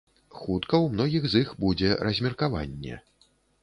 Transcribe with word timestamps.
Хутка 0.37 0.75
ў 0.85 0.95
многіх 0.95 1.23
з 1.35 1.43
іх 1.43 1.53
будзе 1.63 1.89
размеркаванне. 2.11 2.95